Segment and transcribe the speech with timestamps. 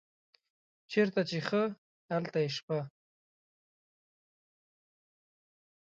[0.91, 1.63] چیرته چې ښه
[2.11, 2.79] هلته یې شپه.